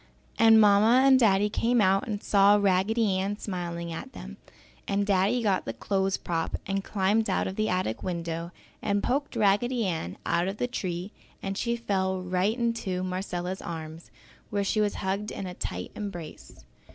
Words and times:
And 0.39 0.59
Mamma 0.59 1.05
and 1.05 1.19
Daddy 1.19 1.47
came 1.47 1.79
out 1.79 2.07
and 2.07 2.23
saw 2.23 2.55
Raggedy 2.59 3.35
smiling 3.37 3.93
at 3.93 4.13
them, 4.13 4.37
and 4.87 5.05
Daddy 5.05 5.43
got 5.43 5.65
the 5.65 5.73
clothes 5.75 6.17
prop 6.17 6.55
and 6.65 6.83
climbed 6.83 7.29
out 7.29 7.45
of 7.45 7.55
the 7.55 7.69
attic 7.69 8.01
window 8.01 8.51
and 8.81 9.03
poked 9.03 9.35
Raggedy 9.35 9.85
Ann 9.85 10.17
out 10.25 10.47
of 10.47 10.57
the 10.57 10.65
tree 10.65 11.11
and 11.43 11.55
she 11.55 11.75
fell 11.75 12.19
right 12.19 12.57
into 12.57 13.03
Marcella's 13.03 13.61
arms 13.61 14.09
where 14.49 14.63
she 14.63 14.81
was 14.81 14.95
hugged 15.05 15.29
in 15.29 15.45
a 15.45 15.53
tight 15.53 15.91
embrace. 15.93 16.65